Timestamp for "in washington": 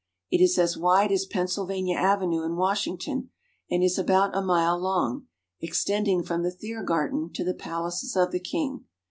2.43-3.29